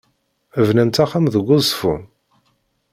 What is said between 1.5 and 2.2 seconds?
Uzeffun?